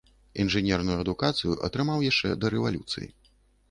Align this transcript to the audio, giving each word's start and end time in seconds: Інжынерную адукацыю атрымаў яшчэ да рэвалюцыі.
Інжынерную 0.43 0.95
адукацыю 1.03 1.53
атрымаў 1.69 2.05
яшчэ 2.11 2.37
да 2.43 2.47
рэвалюцыі. 2.59 3.09